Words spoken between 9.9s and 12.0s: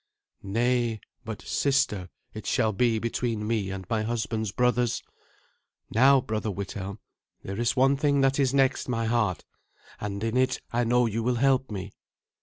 and in it I know you will help me."